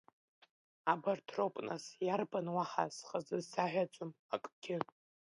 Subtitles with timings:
[0.91, 4.77] Абарҭ роуп, нас, иарбан уаҳа, схазы саҳәаӡом акгьы.